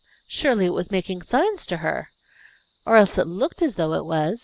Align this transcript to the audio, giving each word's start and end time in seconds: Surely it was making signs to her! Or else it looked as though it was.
Surely 0.27 0.65
it 0.65 0.73
was 0.73 0.89
making 0.89 1.21
signs 1.21 1.63
to 1.63 1.77
her! 1.77 2.09
Or 2.87 2.95
else 2.97 3.19
it 3.19 3.27
looked 3.27 3.61
as 3.61 3.75
though 3.75 3.93
it 3.93 4.03
was. 4.03 4.39